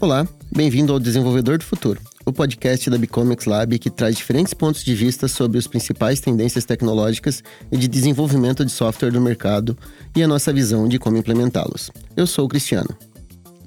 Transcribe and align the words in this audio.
Olá, 0.00 0.26
bem-vindo 0.50 0.92
ao 0.92 0.98
Desenvolvedor 0.98 1.58
do 1.58 1.64
Futuro, 1.64 2.00
o 2.26 2.32
podcast 2.32 2.90
da 2.90 2.98
Bicomics 2.98 3.46
Lab 3.46 3.78
que 3.78 3.90
traz 3.90 4.16
diferentes 4.16 4.52
pontos 4.52 4.82
de 4.82 4.92
vista 4.92 5.28
sobre 5.28 5.58
as 5.58 5.68
principais 5.68 6.18
tendências 6.18 6.64
tecnológicas 6.64 7.44
e 7.70 7.76
de 7.76 7.86
desenvolvimento 7.86 8.64
de 8.64 8.72
software 8.72 9.12
do 9.12 9.20
mercado 9.20 9.78
e 10.16 10.22
a 10.22 10.26
nossa 10.26 10.52
visão 10.52 10.88
de 10.88 10.98
como 10.98 11.16
implementá-los. 11.16 11.92
Eu 12.16 12.26
sou 12.26 12.46
o 12.46 12.48
Cristiano. 12.48 12.88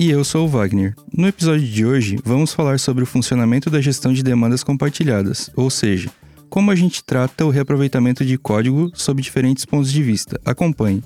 E 0.00 0.08
eu 0.08 0.24
sou 0.24 0.46
o 0.46 0.48
Wagner. 0.48 0.94
No 1.14 1.28
episódio 1.28 1.68
de 1.68 1.84
hoje, 1.84 2.18
vamos 2.24 2.54
falar 2.54 2.80
sobre 2.80 3.04
o 3.04 3.06
funcionamento 3.06 3.68
da 3.68 3.82
gestão 3.82 4.14
de 4.14 4.22
demandas 4.22 4.64
compartilhadas, 4.64 5.50
ou 5.54 5.68
seja, 5.68 6.08
como 6.48 6.70
a 6.70 6.74
gente 6.74 7.04
trata 7.04 7.44
o 7.44 7.50
reaproveitamento 7.50 8.24
de 8.24 8.38
código 8.38 8.90
sob 8.94 9.20
diferentes 9.20 9.66
pontos 9.66 9.92
de 9.92 10.02
vista. 10.02 10.40
Acompanhe. 10.42 11.04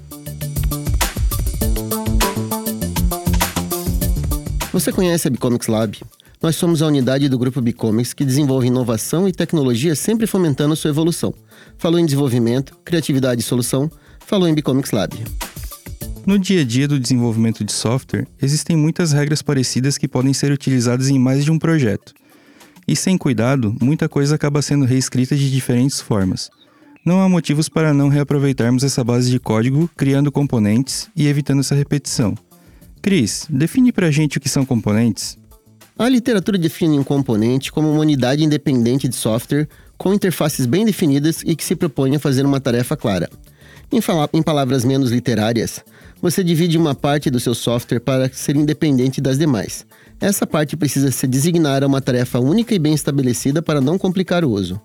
Você 4.73 4.93
conhece 4.93 5.27
a 5.27 5.31
Bicomics 5.33 5.67
Lab? 5.67 6.01
Nós 6.41 6.55
somos 6.55 6.81
a 6.81 6.87
unidade 6.87 7.29
do 7.29 7.37
grupo 7.37 7.61
Bicomics 7.61 8.13
que 8.13 8.25
desenvolve 8.25 8.69
inovação 8.69 9.29
e 9.29 9.33
tecnologia 9.33 9.97
sempre 9.97 10.29
fomentando 10.29 10.77
sua 10.77 10.91
evolução. 10.91 11.35
Falou 11.77 11.99
em 11.99 12.05
desenvolvimento, 12.05 12.79
criatividade 12.85 13.41
e 13.41 13.45
solução, 13.45 13.91
falou 14.21 14.47
em 14.47 14.55
Bicomics 14.55 14.93
Lab. 14.93 15.21
No 16.27 16.39
dia 16.39 16.63
a 16.63 16.65
dia 16.65 16.89
do 16.89 16.99
desenvolvimento 16.99 17.63
de 17.63 17.71
software, 17.71 18.27
existem 18.41 18.75
muitas 18.75 19.13
regras 19.13 19.43
parecidas 19.43 19.99
que 19.99 20.09
podem 20.09 20.33
ser 20.33 20.51
utilizadas 20.53 21.11
em 21.11 21.19
mais 21.19 21.45
de 21.45 21.51
um 21.51 21.59
projeto. 21.59 22.15
E 22.89 22.97
sem 22.97 23.19
cuidado, 23.19 23.77
muita 23.81 24.09
coisa 24.09 24.35
acaba 24.35 24.63
sendo 24.63 24.87
reescrita 24.87 25.37
de 25.37 25.51
diferentes 25.51 26.01
formas. 26.01 26.51
Não 27.05 27.21
há 27.21 27.29
motivos 27.29 27.69
para 27.69 27.93
não 27.93 28.09
reaproveitarmos 28.09 28.83
essa 28.83 29.05
base 29.05 29.31
de 29.31 29.39
código 29.39 29.91
criando 29.95 30.33
componentes 30.33 31.11
e 31.15 31.27
evitando 31.27 31.61
essa 31.61 31.75
repetição. 31.75 32.35
Cris, 33.03 33.47
define 33.51 33.93
pra 33.93 34.11
gente 34.11 34.39
o 34.39 34.41
que 34.41 34.49
são 34.49 34.65
componentes. 34.65 35.37
A 35.99 36.09
literatura 36.09 36.57
define 36.57 36.99
um 36.99 37.05
componente 37.05 37.71
como 37.71 37.91
uma 37.91 38.01
unidade 38.01 38.43
independente 38.43 39.07
de 39.07 39.15
software 39.15 39.69
com 39.99 40.15
interfaces 40.15 40.65
bem 40.65 40.87
definidas 40.87 41.43
e 41.45 41.55
que 41.55 41.63
se 41.63 41.77
propõe 41.77 42.17
a 42.17 42.19
fazer 42.19 42.47
uma 42.47 42.61
tarefa 42.61 42.97
clara. 42.97 43.29
Em, 43.93 44.01
em, 44.33 44.43
palavras 44.43 44.85
menos 44.85 45.11
literárias, 45.11 45.85
você 46.25 46.43
divide 46.43 46.79
uma 46.79 46.95
parte 46.95 47.29
do 47.29 47.39
seu 47.39 47.55
software 47.55 48.01
para 48.01 48.31
ser 48.33 48.57
independente 48.57 49.21
das 49.21 49.37
demais. 49.37 49.85
Essa 50.19 50.47
parte 50.47 50.75
precisa 50.75 51.11
se 51.11 51.27
designar 51.27 51.85
a 51.85 51.87
uma 51.87 52.01
tarefa 52.01 52.41
única 52.41 52.75
e 52.75 52.79
bem 52.79 52.95
estabelecida 52.95 53.61
para 53.61 53.79
não 53.79 53.99
complicar 53.99 54.43
o 54.43 54.51
uso. 54.51 54.81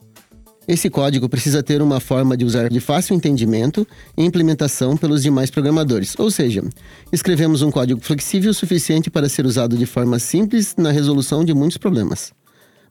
Esse 0.68 0.90
código 0.90 1.30
precisa 1.30 1.64
ter 1.64 1.81
uma 1.81 2.02
forma 2.02 2.36
de 2.36 2.44
usar 2.44 2.70
de 2.70 2.81
fácil 2.81 3.16
entendimento 3.16 3.88
e 4.18 4.26
implementação 4.26 4.98
pelos 4.98 5.23
demais 5.23 5.50
programadores, 5.50 6.14
ou 6.20 6.30
seja, 6.30 6.62
escrevemos 7.09 7.62
um 7.62 7.72
código 7.72 8.02
flexível 8.02 8.52
o 8.52 8.53
suficiente 8.53 9.09
para 9.09 9.30
ser 9.30 9.46
usado 9.46 9.78
de 9.78 9.86
forma 9.86 10.20
simples 10.20 10.76
na 10.78 10.92
resolução 10.92 11.46
de 11.46 11.53
muitos 11.53 11.78
problemas. 11.78 12.34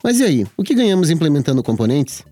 Mas 0.02 0.20
e 0.20 0.24
aí, 0.24 0.46
o 0.56 0.62
que 0.64 0.74
ganhamos 0.74 1.10
implementando 1.10 1.62
componentes? 1.62 2.24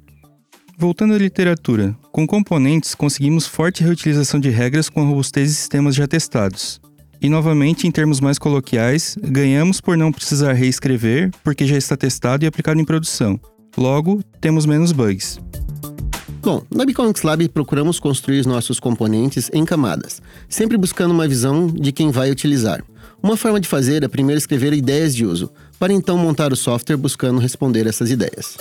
Voltando 0.79 1.13
à 1.13 1.19
literatura, 1.19 1.95
com 2.17 2.27
componentes 2.27 2.95
conseguimos 2.95 3.47
forte 3.47 3.85
reutilização 3.85 4.41
de 4.41 4.49
regras 4.49 4.89
com 4.89 5.03
a 5.03 5.05
robustez 5.05 5.51
de 5.51 5.55
sistemas 5.55 5.95
já 5.95 6.09
testados. 6.09 6.81
E 7.21 7.29
novamente, 7.29 7.87
em 7.87 7.91
termos 7.91 8.23
mais 8.23 8.39
coloquiais, 8.39 9.19
ganhamos 9.23 9.83
por 9.83 9.99
não 9.99 10.11
precisar 10.11 10.55
reescrever, 10.55 11.31
porque 11.45 11.67
já 11.67 11.77
está 11.77 11.95
testado 11.95 12.43
e 12.43 12.49
aplicado 12.49 12.81
em 12.81 12.87
produção, 12.87 13.39
Logo, 13.77 14.23
temos 14.41 14.65
menos 14.65 14.93
bugs. 14.93 15.39
Bom, 16.41 16.63
na 16.75 16.87
Bicomics 16.87 17.21
Lab 17.21 17.47
procuramos 17.51 18.01
construir 18.01 18.41
os 18.41 18.47
nossos 18.47 18.81
componentes 18.81 19.51
em 19.53 19.67
camadas, 19.67 20.23
sempre 20.49 20.79
buscando 20.79 21.11
uma 21.11 21.29
visão 21.29 21.67
de 21.67 21.93
quem 21.93 22.11
vai 22.11 22.31
utilizar. 22.31 22.83
Uma 23.23 23.37
forma 23.37 23.61
de 23.61 23.69
fazer 23.69 24.03
é 24.03 24.09
primeiro 24.09 24.39
escrever 24.39 24.73
ideias 24.73 25.15
de 25.15 25.27
uso, 25.27 25.51
para 25.79 25.93
então 25.93 26.17
montar 26.17 26.51
o 26.51 26.57
software 26.57 26.97
buscando 26.97 27.39
responder 27.41 27.87
essas 27.87 28.11
ideias. 28.11 28.57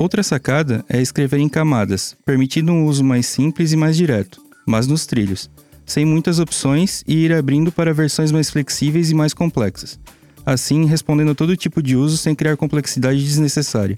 Outra 0.00 0.24
sacada 0.24 0.84
é 0.88 1.00
escrever 1.00 1.38
em 1.38 1.48
camadas, 1.48 2.16
permitindo 2.24 2.72
um 2.72 2.86
uso 2.86 3.04
mais 3.04 3.26
simples 3.26 3.70
e 3.70 3.76
mais 3.76 3.96
direto, 3.96 4.42
mas 4.66 4.88
nos 4.88 5.06
trilhos, 5.06 5.48
sem 5.86 6.04
muitas 6.04 6.40
opções 6.40 7.04
e 7.06 7.24
ir 7.24 7.32
abrindo 7.32 7.70
para 7.70 7.94
versões 7.94 8.32
mais 8.32 8.50
flexíveis 8.50 9.12
e 9.12 9.14
mais 9.14 9.32
complexas 9.32 10.00
assim 10.44 10.84
respondendo 10.84 11.32
a 11.32 11.34
todo 11.34 11.56
tipo 11.56 11.82
de 11.82 11.96
uso 11.96 12.16
sem 12.16 12.34
criar 12.34 12.56
complexidade 12.56 13.22
desnecessária. 13.22 13.96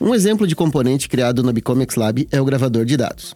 Um 0.00 0.14
exemplo 0.14 0.46
de 0.46 0.54
componente 0.54 1.08
criado 1.08 1.42
no 1.42 1.52
Bicomics 1.52 1.96
Lab 1.96 2.28
é 2.30 2.40
o 2.40 2.44
gravador 2.44 2.84
de 2.84 2.96
dados. 2.96 3.34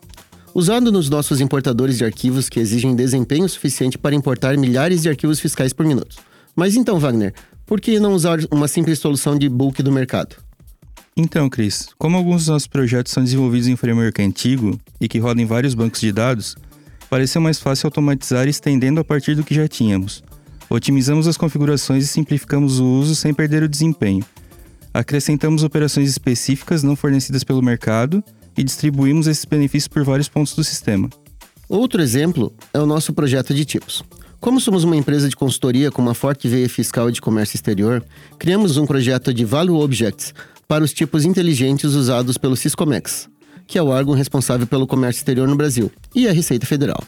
Usado 0.54 0.90
nos 0.90 1.08
nossos 1.08 1.40
importadores 1.40 1.96
de 1.96 2.04
arquivos 2.04 2.48
que 2.48 2.60
exigem 2.60 2.94
desempenho 2.94 3.48
suficiente 3.48 3.96
para 3.96 4.14
importar 4.14 4.56
milhares 4.56 5.02
de 5.02 5.08
arquivos 5.08 5.40
fiscais 5.40 5.72
por 5.72 5.86
minuto. 5.86 6.16
Mas 6.54 6.74
então, 6.74 6.98
Wagner, 6.98 7.32
por 7.64 7.80
que 7.80 8.00
não 8.00 8.12
usar 8.12 8.40
uma 8.50 8.66
simples 8.66 8.98
solução 8.98 9.38
de 9.38 9.48
bulk 9.48 9.82
do 9.82 9.92
mercado? 9.92 10.36
Então, 11.22 11.50
Cris, 11.50 11.90
como 11.98 12.16
alguns 12.16 12.36
dos 12.36 12.48
nossos 12.48 12.66
projetos 12.66 13.12
são 13.12 13.22
desenvolvidos 13.22 13.68
em 13.68 13.76
framework 13.76 14.22
antigo 14.22 14.80
e 14.98 15.06
que 15.06 15.18
rodam 15.18 15.44
em 15.44 15.46
vários 15.46 15.74
bancos 15.74 16.00
de 16.00 16.10
dados, 16.10 16.56
pareceu 17.10 17.42
mais 17.42 17.60
fácil 17.60 17.88
automatizar 17.88 18.48
estendendo 18.48 19.00
a 19.00 19.04
partir 19.04 19.34
do 19.34 19.44
que 19.44 19.54
já 19.54 19.68
tínhamos, 19.68 20.22
Otimizamos 20.70 21.26
as 21.26 21.36
configurações 21.36 22.04
e 22.04 22.06
simplificamos 22.06 22.78
o 22.78 22.86
uso 22.86 23.14
sem 23.14 23.34
perder 23.34 23.62
o 23.62 23.68
desempenho. 23.68 24.24
Acrescentamos 24.94 25.62
operações 25.62 26.08
específicas 26.08 26.82
não 26.82 26.96
fornecidas 26.96 27.44
pelo 27.44 27.60
mercado 27.60 28.24
e 28.56 28.64
distribuímos 28.64 29.26
esses 29.26 29.44
benefícios 29.44 29.88
por 29.88 30.04
vários 30.04 30.28
pontos 30.28 30.54
do 30.54 30.64
sistema. 30.64 31.10
Outro 31.68 32.00
exemplo 32.00 32.50
é 32.72 32.78
o 32.78 32.86
nosso 32.86 33.12
projeto 33.12 33.52
de 33.52 33.66
tipos. 33.66 34.02
Como 34.40 34.58
somos 34.58 34.84
uma 34.84 34.96
empresa 34.96 35.28
de 35.28 35.36
consultoria 35.36 35.90
com 35.90 36.00
uma 36.00 36.14
forte 36.14 36.48
veia 36.48 36.68
fiscal 36.68 37.10
e 37.10 37.12
de 37.12 37.20
comércio 37.20 37.56
exterior, 37.56 38.02
criamos 38.38 38.78
um 38.78 38.86
projeto 38.86 39.34
de 39.34 39.44
Value 39.44 39.80
Objects 39.80 40.32
para 40.70 40.84
os 40.84 40.92
tipos 40.92 41.24
inteligentes 41.24 41.94
usados 41.94 42.38
pelo 42.38 42.54
Siscomex, 42.54 43.28
que 43.66 43.76
é 43.76 43.82
o 43.82 43.88
órgão 43.88 44.14
responsável 44.14 44.68
pelo 44.68 44.86
comércio 44.86 45.18
exterior 45.18 45.48
no 45.48 45.56
Brasil, 45.56 45.90
e 46.14 46.28
a 46.28 46.32
Receita 46.32 46.64
Federal. 46.64 47.02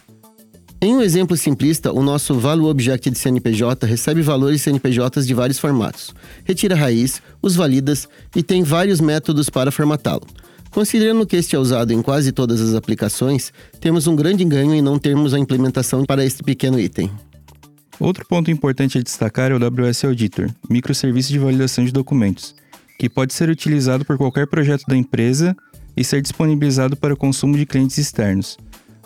Em 0.80 0.96
um 0.96 1.00
exemplo 1.00 1.36
simplista, 1.36 1.92
o 1.92 2.02
nosso 2.02 2.34
Value 2.34 2.68
Object 2.68 3.08
de 3.08 3.16
CNPJ 3.16 3.86
recebe 3.86 4.20
valores 4.20 4.62
CNPJs 4.62 5.28
de 5.28 5.32
vários 5.32 5.60
formatos, 5.60 6.12
retira 6.44 6.74
a 6.74 6.78
raiz, 6.78 7.22
os 7.40 7.54
validas 7.54 8.08
e 8.34 8.42
tem 8.42 8.64
vários 8.64 9.00
métodos 9.00 9.48
para 9.48 9.70
formatá-lo. 9.70 10.26
Considerando 10.72 11.24
que 11.24 11.36
este 11.36 11.54
é 11.54 11.58
usado 11.60 11.92
em 11.92 12.02
quase 12.02 12.32
todas 12.32 12.60
as 12.60 12.74
aplicações, 12.74 13.52
temos 13.78 14.08
um 14.08 14.16
grande 14.16 14.44
ganho 14.44 14.74
em 14.74 14.82
não 14.82 14.98
termos 14.98 15.34
a 15.34 15.38
implementação 15.38 16.04
para 16.04 16.24
este 16.24 16.42
pequeno 16.42 16.80
item. 16.80 17.08
Outro 18.00 18.26
ponto 18.26 18.50
importante 18.50 18.98
a 18.98 19.00
destacar 19.00 19.52
é 19.52 19.54
o 19.54 19.58
WS 19.58 20.04
Auditor, 20.04 20.50
microserviço 20.68 21.30
de 21.30 21.38
validação 21.38 21.84
de 21.84 21.92
documentos, 21.92 22.56
que 23.02 23.10
pode 23.10 23.34
ser 23.34 23.50
utilizado 23.50 24.04
por 24.04 24.16
qualquer 24.16 24.46
projeto 24.46 24.84
da 24.86 24.96
empresa 24.96 25.56
e 25.96 26.04
ser 26.04 26.22
disponibilizado 26.22 26.96
para 26.96 27.12
o 27.12 27.16
consumo 27.16 27.56
de 27.56 27.66
clientes 27.66 27.98
externos. 27.98 28.56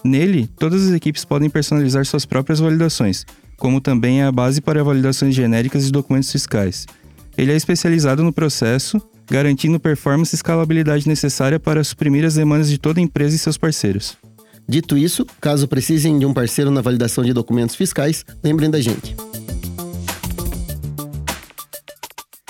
Nele, 0.05 0.47
todas 0.59 0.87
as 0.87 0.93
equipes 0.93 1.25
podem 1.25 1.49
personalizar 1.49 2.05
suas 2.05 2.27
próprias 2.27 2.61
validações, 2.61 3.25
como 3.57 3.81
também 3.81 4.21
é 4.21 4.25
a 4.27 4.31
base 4.31 4.61
para 4.61 4.85
validações 4.85 5.35
genéricas 5.35 5.87
de 5.87 5.93
documentos 5.93 6.31
fiscais. 6.31 6.85
Ele 7.39 7.51
é 7.51 7.57
especializado 7.57 8.23
no 8.23 8.35
processo, 8.35 9.01
garantindo 9.31 9.81
performance 9.81 10.35
e 10.35 10.37
escalabilidade 10.37 11.09
necessária 11.09 11.59
para 11.59 11.83
suprimir 11.83 12.27
as 12.27 12.35
demandas 12.35 12.69
de 12.69 12.77
toda 12.77 13.01
a 13.01 13.03
empresa 13.03 13.35
e 13.35 13.39
seus 13.39 13.57
parceiros. 13.57 14.19
Dito 14.69 14.99
isso, 14.99 15.25
caso 15.41 15.67
precisem 15.67 16.19
de 16.19 16.27
um 16.27 16.35
parceiro 16.35 16.71
na 16.71 16.83
validação 16.83 17.25
de 17.25 17.33
documentos 17.33 17.75
fiscais, 17.75 18.27
lembrem 18.45 18.69
da 18.69 18.79
gente. 18.79 19.17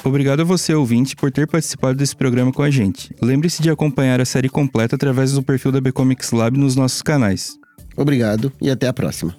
Obrigado 0.06 0.42
a 0.42 0.44
você, 0.44 0.72
ouvinte, 0.72 1.16
por 1.16 1.32
ter 1.32 1.48
participado 1.48 1.98
desse 1.98 2.14
programa 2.14 2.52
com 2.52 2.62
a 2.62 2.70
gente. 2.70 3.12
Lembre-se 3.20 3.60
de 3.60 3.70
acompanhar 3.70 4.20
a 4.20 4.24
série 4.24 4.48
completa 4.48 4.94
através 4.94 5.32
do 5.32 5.42
perfil 5.42 5.72
da 5.72 5.80
Becomics 5.80 6.30
Lab 6.30 6.56
nos 6.56 6.76
nossos 6.76 7.02
canais. 7.02 7.58
Obrigado 7.96 8.52
e 8.62 8.70
até 8.70 8.86
a 8.86 8.92
próxima. 8.92 9.36